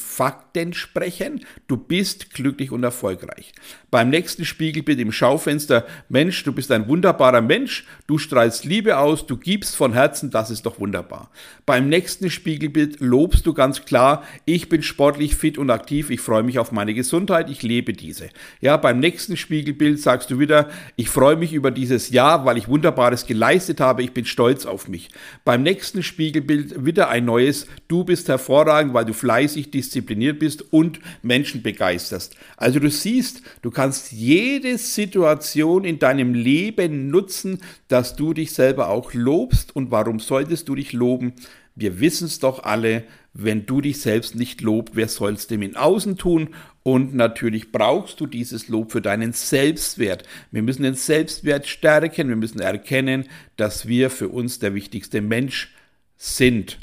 Fakten 0.55 0.73
sprechen, 0.73 1.45
du 1.67 1.77
bist 1.77 2.33
glücklich 2.33 2.71
und 2.71 2.83
erfolgreich. 2.83 3.53
Beim 3.91 4.09
nächsten 4.09 4.43
Spiegelbild 4.43 4.99
im 4.99 5.11
Schaufenster, 5.11 5.85
Mensch, 6.09 6.43
du 6.43 6.51
bist 6.51 6.71
ein 6.71 6.87
wunderbarer 6.87 7.41
Mensch, 7.41 7.85
du 8.07 8.17
strahlst 8.17 8.65
Liebe 8.65 8.97
aus, 8.97 9.27
du 9.27 9.37
gibst 9.37 9.75
von 9.75 9.93
Herzen, 9.93 10.31
das 10.31 10.49
ist 10.49 10.65
doch 10.65 10.79
wunderbar. 10.79 11.29
Beim 11.65 11.89
nächsten 11.89 12.29
Spiegelbild 12.29 12.99
lobst 12.99 13.45
du 13.45 13.53
ganz 13.53 13.85
klar, 13.85 14.23
ich 14.45 14.69
bin 14.69 14.81
sportlich 14.81 15.35
fit 15.35 15.57
und 15.57 15.69
aktiv, 15.69 16.09
ich 16.09 16.21
freue 16.21 16.43
mich 16.43 16.59
auf 16.59 16.71
meine 16.71 16.93
Gesundheit, 16.93 17.49
ich 17.49 17.61
lebe 17.61 17.93
diese. 17.93 18.29
Ja, 18.61 18.77
beim 18.77 18.99
nächsten 18.99 19.37
Spiegelbild 19.37 19.99
sagst 19.99 20.15
sagst 20.15 20.31
du 20.31 20.39
wieder, 20.39 20.69
ich 20.95 21.09
freue 21.09 21.35
mich 21.35 21.51
über 21.53 21.71
dieses 21.71 22.09
Jahr, 22.09 22.45
weil 22.45 22.57
ich 22.57 22.69
Wunderbares 22.69 23.27
geleistet 23.27 23.81
habe, 23.81 24.01
ich 24.01 24.13
bin 24.13 24.25
stolz 24.25 24.65
auf 24.65 24.87
mich. 24.87 25.09
Beim 25.43 25.61
nächsten 25.61 26.03
Spiegelbild 26.03 26.85
wieder 26.85 27.09
ein 27.09 27.25
neues, 27.25 27.67
du 27.89 28.05
bist 28.05 28.29
hervorragend, 28.29 28.93
weil 28.93 29.03
du 29.03 29.13
fleißig, 29.13 29.71
diszipliniert 29.71 30.39
bist 30.39 30.44
und 30.71 30.99
Menschen 31.21 31.61
begeisterst. 31.61 32.35
Also 32.57 32.79
du 32.79 32.89
siehst, 32.89 33.41
du 33.61 33.71
kannst 33.71 34.11
jede 34.11 34.77
Situation 34.77 35.83
in 35.83 35.99
deinem 35.99 36.33
Leben 36.33 37.09
nutzen, 37.09 37.59
dass 37.87 38.15
du 38.15 38.33
dich 38.33 38.53
selber 38.53 38.89
auch 38.89 39.13
lobst. 39.13 39.75
Und 39.75 39.91
warum 39.91 40.19
solltest 40.19 40.69
du 40.69 40.75
dich 40.75 40.93
loben? 40.93 41.33
Wir 41.75 41.99
wissen 41.99 42.27
es 42.27 42.39
doch 42.39 42.63
alle, 42.63 43.03
wenn 43.33 43.65
du 43.65 43.81
dich 43.81 43.99
selbst 43.99 44.35
nicht 44.35 44.61
lobt, 44.61 44.95
wer 44.95 45.09
soll 45.09 45.33
es 45.33 45.47
dem 45.47 45.61
in 45.61 45.75
Außen 45.75 46.17
tun? 46.17 46.49
Und 46.83 47.13
natürlich 47.13 47.71
brauchst 47.71 48.21
du 48.21 48.27
dieses 48.27 48.69
Lob 48.69 48.93
für 48.93 49.01
deinen 49.01 49.33
Selbstwert. 49.33 50.23
Wir 50.51 50.61
müssen 50.61 50.83
den 50.83 50.95
Selbstwert 50.95 51.67
stärken, 51.67 52.29
wir 52.29 52.37
müssen 52.37 52.61
erkennen, 52.61 53.25
dass 53.57 53.87
wir 53.87 54.09
für 54.09 54.29
uns 54.29 54.59
der 54.59 54.73
wichtigste 54.73 55.21
Mensch 55.21 55.73
sind. 56.17 56.79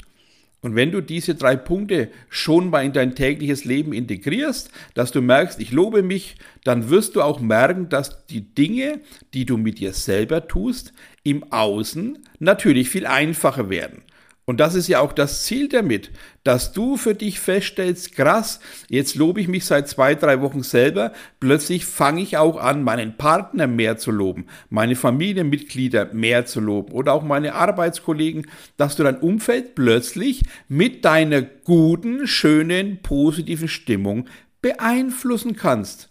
Und 0.63 0.75
wenn 0.75 0.91
du 0.91 1.01
diese 1.01 1.35
drei 1.35 1.57
Punkte 1.57 2.09
schon 2.29 2.69
mal 2.69 2.85
in 2.85 2.93
dein 2.93 3.15
tägliches 3.15 3.65
Leben 3.65 3.91
integrierst, 3.91 4.71
dass 4.93 5.11
du 5.11 5.21
merkst, 5.21 5.59
ich 5.59 5.71
lobe 5.71 6.01
mich, 6.01 6.37
dann 6.63 6.89
wirst 6.89 7.17
du 7.17 7.21
auch 7.21 7.41
merken, 7.41 7.89
dass 7.89 8.25
die 8.27 8.41
Dinge, 8.41 9.01
die 9.33 9.45
du 9.45 9.57
mit 9.57 9.79
dir 9.79 9.93
selber 9.93 10.47
tust, 10.47 10.93
im 11.21 11.51
Außen 11.51 12.17
natürlich 12.39 12.89
viel 12.89 13.05
einfacher 13.05 13.69
werden. 13.69 14.03
Und 14.45 14.59
das 14.59 14.75
ist 14.75 14.89
ja 14.89 14.99
auch 14.99 15.13
das 15.13 15.43
Ziel 15.43 15.69
damit, 15.69 16.11
dass 16.43 16.73
du 16.73 16.97
für 16.97 17.15
dich 17.15 17.39
feststellst, 17.39 18.13
krass, 18.13 18.59
jetzt 18.89 19.15
lobe 19.15 19.39
ich 19.39 19.47
mich 19.47 19.63
seit 19.65 19.87
zwei, 19.87 20.15
drei 20.15 20.41
Wochen 20.41 20.63
selber, 20.63 21.13
plötzlich 21.39 21.85
fange 21.85 22.21
ich 22.21 22.35
auch 22.35 22.57
an, 22.57 22.83
meinen 22.83 23.15
Partner 23.15 23.67
mehr 23.67 23.97
zu 23.97 24.11
loben, 24.11 24.47
meine 24.69 24.97
Familienmitglieder 24.97 26.13
mehr 26.13 26.45
zu 26.45 26.59
loben 26.59 26.91
oder 26.91 27.13
auch 27.13 27.23
meine 27.23 27.55
Arbeitskollegen, 27.55 28.47
dass 28.75 28.97
du 28.97 29.03
dein 29.03 29.19
Umfeld 29.19 29.75
plötzlich 29.75 30.43
mit 30.67 31.05
deiner 31.05 31.41
guten, 31.41 32.27
schönen, 32.27 33.01
positiven 33.01 33.69
Stimmung 33.69 34.27
beeinflussen 34.61 35.55
kannst. 35.55 36.09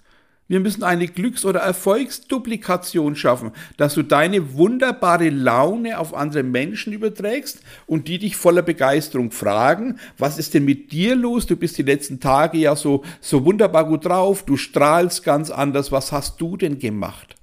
Wir 0.52 0.60
müssen 0.60 0.82
eine 0.82 1.06
Glücks- 1.06 1.46
oder 1.46 1.60
Erfolgsduplikation 1.60 3.16
schaffen, 3.16 3.52
dass 3.78 3.94
du 3.94 4.02
deine 4.02 4.52
wunderbare 4.52 5.30
Laune 5.30 5.98
auf 5.98 6.12
andere 6.12 6.42
Menschen 6.42 6.92
überträgst 6.92 7.60
und 7.86 8.06
die 8.06 8.18
dich 8.18 8.36
voller 8.36 8.60
Begeisterung 8.60 9.30
fragen, 9.30 9.98
was 10.18 10.36
ist 10.36 10.52
denn 10.52 10.66
mit 10.66 10.92
dir 10.92 11.16
los? 11.16 11.46
Du 11.46 11.56
bist 11.56 11.78
die 11.78 11.82
letzten 11.82 12.20
Tage 12.20 12.58
ja 12.58 12.76
so, 12.76 13.02
so 13.22 13.46
wunderbar 13.46 13.86
gut 13.86 14.04
drauf, 14.04 14.42
du 14.44 14.58
strahlst 14.58 15.24
ganz 15.24 15.50
anders, 15.50 15.90
was 15.90 16.12
hast 16.12 16.38
du 16.38 16.58
denn 16.58 16.78
gemacht? 16.78 17.34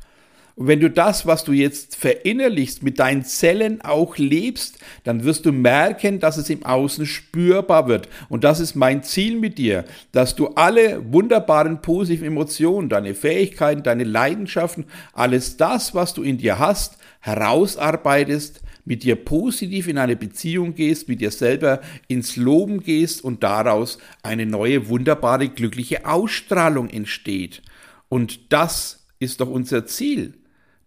Und 0.59 0.67
wenn 0.67 0.81
du 0.81 0.89
das, 0.89 1.25
was 1.25 1.45
du 1.45 1.53
jetzt 1.53 1.95
verinnerlichst, 1.95 2.83
mit 2.83 2.99
deinen 2.99 3.23
Zellen 3.23 3.79
auch 3.79 4.17
lebst, 4.17 4.77
dann 5.05 5.23
wirst 5.23 5.45
du 5.45 5.53
merken, 5.53 6.19
dass 6.19 6.35
es 6.35 6.49
im 6.49 6.65
Außen 6.65 7.05
spürbar 7.05 7.87
wird. 7.87 8.09
Und 8.27 8.43
das 8.43 8.59
ist 8.59 8.75
mein 8.75 9.01
Ziel 9.01 9.39
mit 9.39 9.57
dir, 9.57 9.85
dass 10.11 10.35
du 10.35 10.47
alle 10.49 11.13
wunderbaren 11.13 11.81
positiven 11.81 12.27
Emotionen, 12.27 12.89
deine 12.89 13.15
Fähigkeiten, 13.15 13.83
deine 13.83 14.03
Leidenschaften, 14.03 14.83
alles 15.13 15.55
das, 15.55 15.95
was 15.95 16.13
du 16.13 16.23
in 16.23 16.37
dir 16.37 16.59
hast, 16.59 16.97
herausarbeitest, 17.21 18.59
mit 18.83 19.03
dir 19.03 19.15
positiv 19.15 19.87
in 19.87 19.97
eine 19.97 20.17
Beziehung 20.17 20.75
gehst, 20.75 21.07
mit 21.07 21.21
dir 21.21 21.31
selber 21.31 21.79
ins 22.09 22.35
Loben 22.35 22.81
gehst 22.81 23.23
und 23.23 23.43
daraus 23.43 23.97
eine 24.23 24.45
neue, 24.45 24.89
wunderbare, 24.89 25.47
glückliche 25.47 26.05
Ausstrahlung 26.05 26.89
entsteht. 26.89 27.61
Und 28.09 28.51
das 28.51 29.05
ist 29.19 29.39
doch 29.39 29.49
unser 29.49 29.85
Ziel 29.85 30.33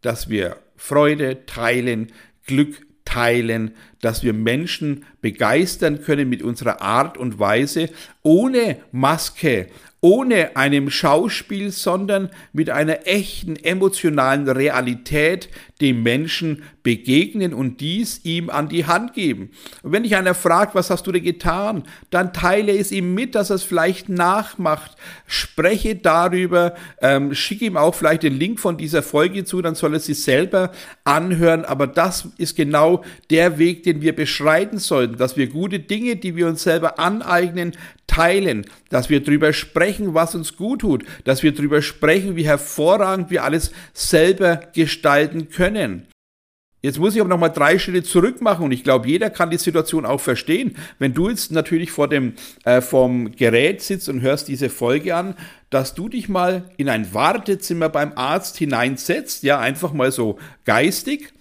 dass 0.02 0.28
wir 0.28 0.58
Freude 0.76 1.46
teilen, 1.46 2.12
Glück 2.46 2.86
teilen, 3.04 3.74
dass 4.02 4.22
wir 4.22 4.34
Menschen 4.34 5.06
begeistern 5.22 6.02
können 6.02 6.28
mit 6.28 6.42
unserer 6.42 6.82
Art 6.82 7.16
und 7.16 7.38
Weise, 7.38 7.88
ohne 8.22 8.76
Maske, 8.92 9.68
ohne 10.04 10.56
einem 10.56 10.90
Schauspiel, 10.90 11.70
sondern 11.70 12.28
mit 12.52 12.70
einer 12.70 13.06
echten 13.06 13.54
emotionalen 13.54 14.48
Realität 14.48 15.48
dem 15.80 16.02
Menschen 16.02 16.62
begegnen 16.82 17.54
und 17.54 17.80
dies 17.80 18.24
ihm 18.24 18.50
an 18.50 18.68
die 18.68 18.86
Hand 18.86 19.14
geben. 19.14 19.50
Und 19.82 19.92
wenn 19.92 20.02
dich 20.02 20.16
einer 20.16 20.34
fragt, 20.34 20.74
was 20.74 20.90
hast 20.90 21.06
du 21.06 21.12
denn 21.12 21.22
getan, 21.22 21.84
dann 22.10 22.32
teile 22.32 22.76
es 22.76 22.90
ihm 22.90 23.14
mit, 23.14 23.36
dass 23.36 23.50
er 23.50 23.56
es 23.56 23.62
vielleicht 23.62 24.08
nachmacht. 24.08 24.96
Spreche 25.26 25.94
darüber, 25.94 26.74
ähm, 27.00 27.34
schick 27.34 27.62
ihm 27.62 27.76
auch 27.76 27.94
vielleicht 27.94 28.24
den 28.24 28.36
Link 28.36 28.58
von 28.58 28.76
dieser 28.76 29.02
Folge 29.02 29.44
zu, 29.44 29.62
dann 29.62 29.76
soll 29.76 29.94
er 29.94 30.00
sich 30.00 30.22
selber 30.22 30.72
anhören. 31.04 31.64
Aber 31.64 31.86
das 31.86 32.28
ist 32.38 32.56
genau 32.56 33.04
der 33.30 33.58
Weg, 33.58 33.84
den 33.84 33.91
wir 34.00 34.14
beschreiten 34.14 34.78
sollten, 34.78 35.16
dass 35.16 35.36
wir 35.36 35.48
gute 35.48 35.80
Dinge, 35.80 36.16
die 36.16 36.36
wir 36.36 36.46
uns 36.46 36.62
selber 36.62 36.98
aneignen, 36.98 37.72
teilen, 38.06 38.64
dass 38.88 39.10
wir 39.10 39.22
darüber 39.22 39.52
sprechen, 39.52 40.14
was 40.14 40.34
uns 40.34 40.56
gut 40.56 40.80
tut, 40.80 41.04
dass 41.24 41.42
wir 41.42 41.52
darüber 41.52 41.82
sprechen, 41.82 42.36
wie 42.36 42.46
hervorragend 42.46 43.30
wir 43.30 43.44
alles 43.44 43.72
selber 43.92 44.60
gestalten 44.72 45.48
können. 45.50 46.06
Jetzt 46.82 46.98
muss 46.98 47.14
ich 47.14 47.20
aber 47.20 47.30
nochmal 47.30 47.52
drei 47.52 47.78
Schritte 47.78 48.02
zurück 48.02 48.40
machen 48.40 48.64
und 48.64 48.72
ich 48.72 48.82
glaube, 48.82 49.08
jeder 49.08 49.30
kann 49.30 49.50
die 49.50 49.56
Situation 49.56 50.04
auch 50.04 50.20
verstehen. 50.20 50.76
Wenn 50.98 51.14
du 51.14 51.28
jetzt 51.28 51.52
natürlich 51.52 51.92
vor 51.92 52.08
dem 52.08 52.34
äh, 52.64 52.80
vom 52.80 53.30
Gerät 53.30 53.82
sitzt 53.82 54.08
und 54.08 54.20
hörst 54.20 54.48
diese 54.48 54.68
Folge 54.68 55.14
an, 55.14 55.36
dass 55.70 55.94
du 55.94 56.08
dich 56.08 56.28
mal 56.28 56.64
in 56.76 56.88
ein 56.88 57.14
Wartezimmer 57.14 57.88
beim 57.88 58.12
Arzt 58.16 58.56
hineinsetzt, 58.56 59.44
ja, 59.44 59.60
einfach 59.60 59.92
mal 59.92 60.10
so 60.10 60.40
geistig 60.64 61.32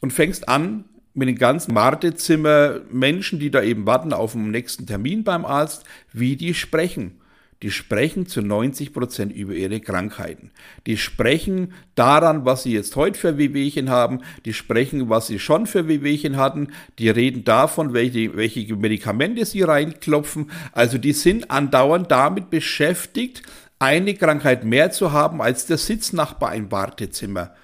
und 0.00 0.12
fängst 0.12 0.48
an, 0.48 0.84
mit 1.14 1.28
den 1.28 1.38
ganzen 1.38 1.74
Wartezimmer 1.74 2.80
Menschen, 2.90 3.38
die 3.38 3.50
da 3.50 3.62
eben 3.62 3.86
warten 3.86 4.12
auf 4.12 4.32
den 4.32 4.50
nächsten 4.50 4.86
Termin 4.86 5.24
beim 5.24 5.44
Arzt, 5.44 5.84
wie 6.12 6.36
die 6.36 6.54
sprechen. 6.54 7.20
Die 7.62 7.70
sprechen 7.70 8.26
zu 8.26 8.40
90 8.40 8.94
Prozent 8.94 9.34
über 9.34 9.52
ihre 9.52 9.80
Krankheiten. 9.80 10.50
Die 10.86 10.96
sprechen 10.96 11.74
daran, 11.94 12.46
was 12.46 12.62
sie 12.62 12.72
jetzt 12.72 12.96
heute 12.96 13.18
für 13.18 13.36
Wehwehchen 13.36 13.90
haben. 13.90 14.20
Die 14.46 14.54
sprechen, 14.54 15.10
was 15.10 15.26
sie 15.26 15.38
schon 15.38 15.66
für 15.66 15.86
Wehwehchen 15.86 16.38
hatten. 16.38 16.68
Die 16.98 17.10
reden 17.10 17.44
davon, 17.44 17.92
welche, 17.92 18.34
welche 18.34 18.74
Medikamente 18.76 19.44
sie 19.44 19.60
reinklopfen. 19.60 20.50
Also 20.72 20.96
die 20.96 21.12
sind 21.12 21.50
andauernd 21.50 22.10
damit 22.10 22.48
beschäftigt, 22.48 23.42
eine 23.78 24.14
Krankheit 24.14 24.64
mehr 24.64 24.90
zu 24.90 25.12
haben 25.12 25.42
als 25.42 25.66
der 25.66 25.76
Sitznachbar 25.76 26.54
im 26.54 26.70
Wartezimmer 26.70 27.54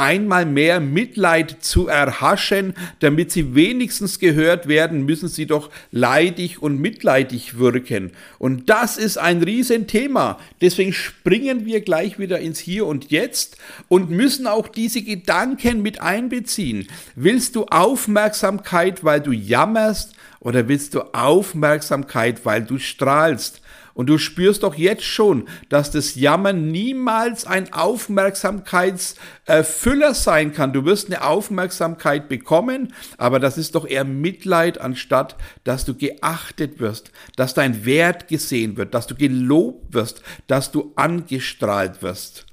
einmal 0.00 0.46
mehr 0.46 0.80
Mitleid 0.80 1.58
zu 1.60 1.86
erhaschen, 1.86 2.74
damit 3.00 3.30
sie 3.30 3.54
wenigstens 3.54 4.18
gehört 4.18 4.66
werden, 4.66 5.04
müssen 5.04 5.28
sie 5.28 5.46
doch 5.46 5.70
leidig 5.92 6.62
und 6.62 6.80
mitleidig 6.80 7.58
wirken. 7.58 8.12
Und 8.38 8.70
das 8.70 8.96
ist 8.96 9.18
ein 9.18 9.42
Riesenthema. 9.42 10.38
Deswegen 10.60 10.92
springen 10.92 11.66
wir 11.66 11.82
gleich 11.82 12.18
wieder 12.18 12.40
ins 12.40 12.58
Hier 12.58 12.86
und 12.86 13.10
Jetzt 13.10 13.58
und 13.88 14.10
müssen 14.10 14.46
auch 14.46 14.66
diese 14.66 15.02
Gedanken 15.02 15.82
mit 15.82 16.00
einbeziehen. 16.00 16.88
Willst 17.14 17.54
du 17.54 17.66
Aufmerksamkeit, 17.66 19.04
weil 19.04 19.20
du 19.20 19.32
jammerst, 19.32 20.14
oder 20.40 20.68
willst 20.68 20.94
du 20.94 21.02
Aufmerksamkeit, 21.12 22.46
weil 22.46 22.62
du 22.62 22.78
strahlst? 22.78 23.60
Und 23.94 24.08
du 24.08 24.18
spürst 24.18 24.62
doch 24.62 24.74
jetzt 24.74 25.04
schon, 25.04 25.48
dass 25.68 25.90
das 25.90 26.14
Jammern 26.14 26.68
niemals 26.68 27.46
ein 27.46 27.72
Aufmerksamkeitsfüller 27.72 30.14
sein 30.14 30.52
kann. 30.52 30.72
Du 30.72 30.84
wirst 30.84 31.06
eine 31.06 31.24
Aufmerksamkeit 31.24 32.28
bekommen, 32.28 32.94
aber 33.18 33.40
das 33.40 33.58
ist 33.58 33.74
doch 33.74 33.86
eher 33.86 34.04
Mitleid, 34.04 34.80
anstatt 34.80 35.36
dass 35.64 35.84
du 35.84 35.94
geachtet 35.94 36.80
wirst, 36.80 37.10
dass 37.36 37.54
dein 37.54 37.84
Wert 37.84 38.28
gesehen 38.28 38.76
wird, 38.76 38.94
dass 38.94 39.06
du 39.06 39.14
gelobt 39.14 39.94
wirst, 39.94 40.22
dass 40.46 40.70
du 40.70 40.92
angestrahlt 40.96 42.02
wirst. 42.02 42.46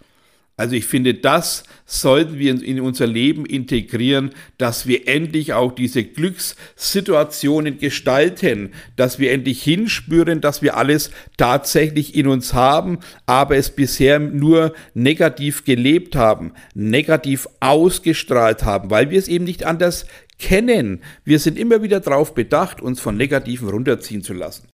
Also 0.60 0.76
ich 0.76 0.88
finde, 0.88 1.14
das 1.14 1.64
sollten 1.86 2.40
wir 2.40 2.62
in 2.64 2.82
unser 2.82 3.06
Leben 3.06 3.46
integrieren, 3.46 4.32
dass 4.58 4.88
wir 4.88 5.08
endlich 5.08 5.54
auch 5.54 5.72
diese 5.72 6.04
Glückssituationen 6.04 7.78
gestalten, 7.78 8.72
dass 8.96 9.20
wir 9.20 9.32
endlich 9.32 9.62
hinspüren, 9.62 10.42
dass 10.42 10.64
wir 10.64 10.76
alles 10.76 11.12
tatsächlich 11.38 12.16
in 12.16 12.26
uns 12.26 12.56
haben, 12.56 12.98
aber 13.28 13.56
es 13.56 13.70
bisher 13.70 14.18
nur 14.18 14.74
negativ 14.96 15.64
gelebt 15.64 16.16
haben, 16.16 16.54
negativ 16.74 17.48
ausgestrahlt 17.60 18.64
haben, 18.64 18.90
weil 18.90 19.12
wir 19.12 19.20
es 19.20 19.28
eben 19.28 19.46
nicht 19.46 19.64
anders 19.64 20.08
kennen. 20.40 21.02
Wir 21.24 21.38
sind 21.38 21.60
immer 21.60 21.84
wieder 21.84 22.00
darauf 22.00 22.34
bedacht, 22.34 22.82
uns 22.82 23.00
von 23.00 23.16
Negativen 23.16 23.70
runterziehen 23.70 24.24
zu 24.24 24.34
lassen. 24.34 24.70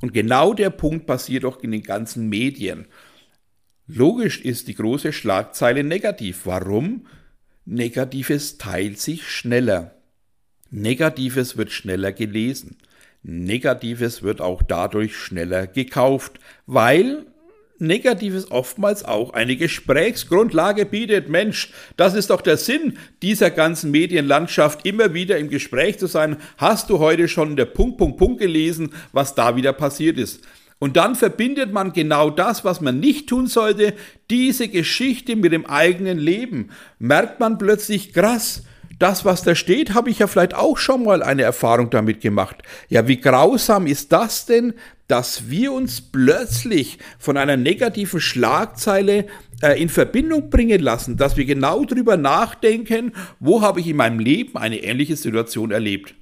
Und 0.00 0.14
genau 0.14 0.54
der 0.54 0.70
Punkt 0.70 1.06
passiert 1.06 1.44
auch 1.44 1.60
in 1.60 1.72
den 1.72 1.82
ganzen 1.82 2.28
Medien. 2.28 2.86
Logisch 3.86 4.40
ist 4.40 4.68
die 4.68 4.74
große 4.74 5.12
Schlagzeile 5.12 5.84
negativ. 5.84 6.42
Warum? 6.44 7.06
Negatives 7.66 8.56
teilt 8.56 8.98
sich 8.98 9.28
schneller. 9.28 9.94
Negatives 10.70 11.56
wird 11.56 11.70
schneller 11.70 12.12
gelesen. 12.12 12.78
Negatives 13.22 14.22
wird 14.22 14.40
auch 14.40 14.62
dadurch 14.62 15.16
schneller 15.16 15.66
gekauft, 15.66 16.40
weil 16.66 17.26
Negatives 17.78 18.50
oftmals 18.50 19.04
auch 19.04 19.32
eine 19.32 19.56
Gesprächsgrundlage 19.56 20.86
bietet. 20.86 21.28
Mensch, 21.28 21.72
das 21.96 22.14
ist 22.14 22.30
doch 22.30 22.40
der 22.40 22.56
Sinn 22.56 22.98
dieser 23.22 23.50
ganzen 23.50 23.90
Medienlandschaft, 23.90 24.86
immer 24.86 25.12
wieder 25.12 25.38
im 25.38 25.50
Gespräch 25.50 25.98
zu 25.98 26.06
sein. 26.06 26.36
Hast 26.56 26.88
du 26.88 26.98
heute 26.98 27.28
schon 27.28 27.56
der 27.56 27.66
Punkt, 27.66 27.98
Punkt, 27.98 28.16
Punkt 28.16 28.40
gelesen, 28.40 28.92
was 29.12 29.34
da 29.34 29.56
wieder 29.56 29.72
passiert 29.72 30.18
ist? 30.18 30.46
Und 30.78 30.96
dann 30.96 31.14
verbindet 31.14 31.72
man 31.72 31.92
genau 31.92 32.30
das, 32.30 32.64
was 32.64 32.80
man 32.80 33.00
nicht 33.00 33.28
tun 33.28 33.46
sollte, 33.46 33.94
diese 34.30 34.68
Geschichte 34.68 35.36
mit 35.36 35.52
dem 35.52 35.66
eigenen 35.66 36.18
Leben. 36.18 36.70
Merkt 36.98 37.40
man 37.40 37.58
plötzlich 37.58 38.12
krass, 38.12 38.64
das, 38.98 39.24
was 39.24 39.42
da 39.42 39.54
steht, 39.54 39.94
habe 39.94 40.10
ich 40.10 40.20
ja 40.20 40.26
vielleicht 40.26 40.54
auch 40.54 40.78
schon 40.78 41.04
mal 41.04 41.22
eine 41.22 41.42
Erfahrung 41.42 41.90
damit 41.90 42.20
gemacht. 42.20 42.62
Ja, 42.88 43.08
wie 43.08 43.20
grausam 43.20 43.86
ist 43.86 44.12
das 44.12 44.46
denn, 44.46 44.74
dass 45.08 45.50
wir 45.50 45.72
uns 45.72 46.00
plötzlich 46.00 46.98
von 47.18 47.36
einer 47.36 47.56
negativen 47.56 48.20
Schlagzeile 48.20 49.26
äh, 49.62 49.80
in 49.80 49.88
Verbindung 49.88 50.48
bringen 50.48 50.80
lassen, 50.80 51.16
dass 51.16 51.36
wir 51.36 51.44
genau 51.44 51.84
darüber 51.84 52.16
nachdenken, 52.16 53.12
wo 53.40 53.62
habe 53.62 53.80
ich 53.80 53.88
in 53.88 53.96
meinem 53.96 54.18
Leben 54.18 54.56
eine 54.56 54.82
ähnliche 54.82 55.16
Situation 55.16 55.70
erlebt. 55.70 56.14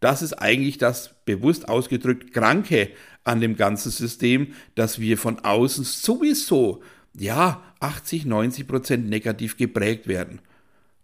Das 0.00 0.22
ist 0.22 0.34
eigentlich 0.34 0.78
das 0.78 1.14
bewusst 1.24 1.68
ausgedrückt 1.68 2.32
Kranke 2.32 2.90
an 3.24 3.40
dem 3.40 3.56
ganzen 3.56 3.90
System, 3.90 4.54
dass 4.74 4.98
wir 4.98 5.18
von 5.18 5.40
außen 5.40 5.84
sowieso, 5.84 6.82
ja, 7.14 7.62
80, 7.80 8.26
90 8.26 8.66
Prozent 8.66 9.08
negativ 9.08 9.56
geprägt 9.56 10.08
werden. 10.08 10.40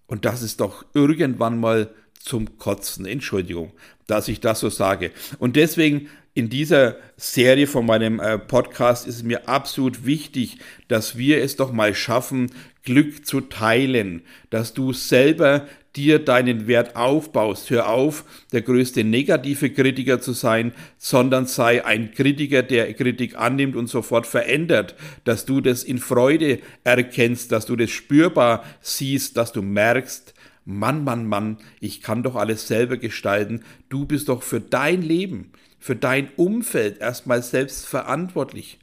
Und 0.07 0.25
das 0.25 0.43
ist 0.43 0.61
doch 0.61 0.85
irgendwann 0.95 1.61
mal 1.61 1.91
zum 2.19 2.59
Kotzen. 2.59 3.07
Entschuldigung. 3.07 3.73
dass 4.07 4.29
ich 4.29 4.41
das 4.41 4.61
so 4.61 4.71
sage. 4.71 5.13
Und 5.39 5.57
deswegen 5.57 6.09
in 6.33 6.49
dieser 6.49 6.97
Serie 7.17 7.67
von 7.67 7.85
meinem 7.85 8.21
äh, 8.21 8.39
Podcast 8.39 9.07
ist 9.07 9.17
es 9.17 9.23
mir 9.23 9.49
absolut 9.49 10.07
wichtig, 10.07 10.59
dass 10.89 11.19
wir 11.19 11.43
es 11.43 11.57
doch 11.57 11.73
mal 11.73 11.95
schaffen, 11.95 12.51
Glück 12.85 13.27
zu 13.27 13.43
teilen, 13.43 14.23
dass 14.49 14.73
du 14.73 14.93
selber 14.93 15.67
dir 15.99 16.21
deinen 16.21 16.69
Wert 16.69 16.95
aufbaust. 16.95 17.71
Hör 17.71 17.89
auf, 17.89 18.25
der 18.53 18.63
größte 18.63 19.03
negative 19.03 19.71
Kritiker 19.71 20.21
zu 20.21 20.33
sein, 20.33 20.73
sondern 20.97 21.47
sei 21.47 21.85
ein 21.85 22.13
Kritiker, 22.13 22.63
der 22.63 22.95
Kritik 22.95 23.37
annimmt 23.37 23.75
und 23.75 23.89
sofort 23.89 24.27
verändert, 24.27 24.95
dass 25.25 25.45
du 25.45 25.61
das 25.61 25.83
in 25.83 25.99
Freude 25.99 26.61
erkennst, 26.85 27.51
dass 27.51 27.67
du 27.67 27.75
das 27.75 27.91
spürbar 27.91 28.65
siehst, 28.81 29.37
dass 29.37 29.51
du 29.51 29.61
merkst, 29.61 30.35
Mann, 30.65 31.03
Mann, 31.03 31.27
Mann, 31.27 31.57
ich 31.81 32.01
kann 32.01 32.23
doch 32.23 32.37
alles 32.37 32.69
selber 32.69 32.97
gestalten. 32.97 33.65
Du 33.89 34.07
bist 34.07 34.29
doch 34.29 34.45
für 34.45 34.61
dein 34.61 35.03
Leben, 35.03 35.51
für 35.81 35.97
dein 35.97 36.29
Umfeld 36.37 37.01
erstmal 37.01 37.43
selbst 37.43 37.87
verantwortlich. 37.87 38.79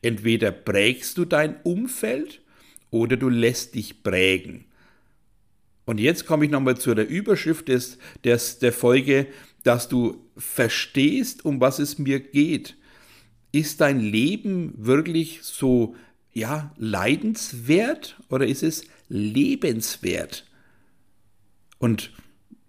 Entweder 0.00 0.50
prägst 0.50 1.18
du 1.18 1.26
dein 1.26 1.56
Umfeld 1.62 2.40
oder 2.90 3.18
du 3.18 3.28
lässt 3.28 3.74
dich 3.74 4.02
prägen. 4.02 4.64
Und 5.84 6.00
jetzt 6.00 6.26
komme 6.26 6.44
ich 6.44 6.50
nochmal 6.50 6.76
zu 6.76 6.94
der 6.94 7.08
Überschrift 7.08 7.68
des, 7.68 7.98
des, 8.24 8.58
der 8.58 8.72
Folge, 8.72 9.26
dass 9.64 9.88
du 9.88 10.24
verstehst, 10.36 11.44
um 11.44 11.60
was 11.60 11.78
es 11.78 11.98
mir 11.98 12.20
geht. 12.20 12.76
Ist 13.52 13.80
dein 13.80 14.00
Leben 14.00 14.74
wirklich 14.76 15.40
so, 15.42 15.94
ja, 16.32 16.72
leidenswert 16.76 18.16
oder 18.28 18.46
ist 18.46 18.62
es 18.62 18.84
lebenswert? 19.08 20.46
Und 21.78 22.12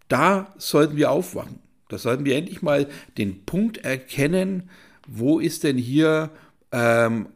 da 0.08 0.54
sollten 0.58 0.98
wir 0.98 1.12
aufwachen. 1.12 1.60
Da 1.90 1.98
sollten 1.98 2.26
wir 2.26 2.36
endlich 2.36 2.62
mal 2.62 2.88
den 3.18 3.46
Punkt 3.46 3.78
erkennen, 3.78 4.70
wo 5.08 5.40
ist 5.40 5.64
denn 5.64 5.78
hier 5.78 6.32
ähm, 6.72 7.28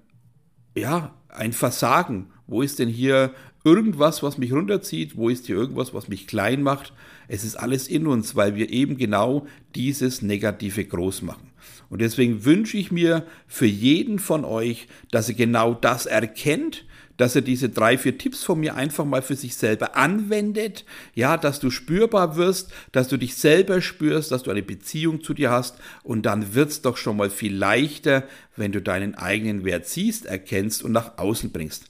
ja, 0.76 1.16
ein 1.30 1.54
Versagen? 1.54 2.32
Wo 2.48 2.62
ist 2.62 2.80
denn 2.80 2.90
hier 2.90 3.34
irgendwas, 3.70 4.24
was 4.24 4.38
mich 4.38 4.52
runterzieht? 4.52 5.16
Wo 5.16 5.30
ist 5.30 5.46
hier 5.46 5.56
irgendwas, 5.56 5.94
was 5.94 6.08
mich 6.08 6.26
klein 6.26 6.64
macht? 6.64 6.94
Es 7.28 7.44
ist 7.44 7.56
alles 7.56 7.88
in 7.88 8.08
uns, 8.08 8.36
weil 8.36 8.56
wir 8.56 8.70
eben 8.70 8.98
genau 8.98 9.46
dieses 9.76 10.22
Negative 10.22 10.84
groß 10.84 11.22
machen. 11.22 11.52
Und 11.90 12.02
deswegen 12.02 12.46
wünsche 12.46 12.78
ich 12.78 12.92
mir 12.92 13.26
für 13.48 13.66
jeden 13.66 14.20
von 14.20 14.46
euch, 14.46 14.88
dass 15.12 15.30
er 15.30 15.36
genau 15.36 15.74
das 15.74 16.06
erkennt, 16.06 16.86
dass 17.18 17.36
er 17.36 17.42
diese 17.42 17.70
drei, 17.70 17.98
vier 17.98 18.18
Tipps 18.18 18.44
von 18.44 18.60
mir 18.60 18.76
einfach 18.76 19.06
mal 19.06 19.22
für 19.22 19.36
sich 19.36 19.56
selber 19.56 19.98
anwendet, 19.98 20.86
ja, 21.16 21.36
dass 21.36 21.60
du 21.60 21.70
spürbar 21.70 22.38
wirst, 22.38 22.72
dass 22.94 23.10
du 23.10 23.18
dich 23.18 23.36
selber 23.36 23.82
spürst, 23.82 24.32
dass 24.32 24.44
du 24.44 24.52
eine 24.52 24.64
Beziehung 24.64 25.22
zu 25.22 25.34
dir 25.34 25.52
hast 25.52 25.78
und 26.04 26.26
dann 26.26 26.56
wird 26.56 26.70
es 26.70 26.82
doch 26.82 26.96
schon 26.96 27.18
mal 27.18 27.30
viel 27.30 27.54
leichter, 27.54 28.24
wenn 28.56 28.72
du 28.72 28.82
deinen 28.82 29.16
eigenen 29.16 29.66
Wert 29.66 29.86
siehst, 29.86 30.28
erkennst 30.28 30.82
und 30.82 30.94
nach 30.94 31.18
außen 31.18 31.52
bringst. 31.52 31.90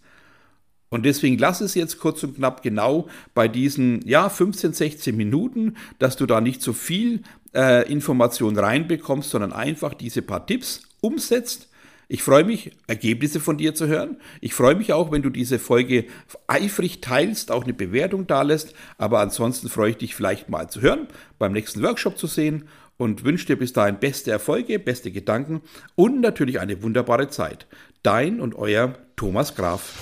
Und 0.90 1.06
deswegen 1.06 1.38
lass 1.38 1.62
es 1.62 1.76
jetzt 1.76 2.00
kurz 2.00 2.24
und 2.24 2.36
knapp 2.36 2.64
genau 2.64 3.08
bei 3.34 3.48
diesen 3.48 4.02
ja, 4.08 4.30
15, 4.30 4.74
16 4.74 5.16
Minuten, 5.16 5.76
dass 6.00 6.16
du 6.16 6.26
da 6.26 6.42
nicht 6.42 6.62
so 6.62 6.74
viel 6.74 7.22
äh, 7.54 7.92
Information 7.92 8.58
reinbekommst, 8.58 9.30
sondern 9.30 9.54
einfach 9.54 9.94
diese 9.94 10.22
paar 10.22 10.46
Tipps 10.46 10.82
umsetzt 11.02 11.70
ich 12.12 12.24
freue 12.24 12.44
mich, 12.44 12.72
Ergebnisse 12.88 13.40
von 13.40 13.58
dir 13.58 13.76
zu 13.76 13.86
hören. 13.86 14.18
Ich 14.42 14.56
freue 14.56 14.74
mich 14.74 14.94
auch, 14.94 15.12
wenn 15.12 15.22
du 15.22 15.30
diese 15.30 15.60
Folge 15.60 16.06
eifrig 16.48 17.02
teilst, 17.02 17.52
auch 17.52 17.66
eine 17.66 17.74
Bewertung 17.76 18.26
da 18.26 18.42
lässt. 18.42 18.74
Aber 18.98 19.20
ansonsten 19.20 19.70
freue 19.70 19.92
ich 19.92 19.98
dich 19.98 20.16
vielleicht 20.16 20.50
mal 20.50 20.68
zu 20.72 20.82
hören, 20.82 21.08
beim 21.38 21.52
nächsten 21.52 21.84
Workshop 21.84 22.18
zu 22.18 22.26
sehen 22.26 22.68
und 22.98 23.26
wünsche 23.26 23.46
dir 23.46 23.58
bis 23.58 23.74
dahin 23.74 24.00
beste 24.00 24.32
Erfolge, 24.32 24.80
beste 24.80 25.12
Gedanken 25.12 25.62
und 25.94 26.20
natürlich 26.20 26.60
eine 26.60 26.82
wunderbare 26.82 27.30
Zeit. 27.30 27.68
Dein 28.02 28.42
und 28.42 28.56
euer 28.56 28.96
Thomas 29.16 29.54
Graf. 29.54 29.94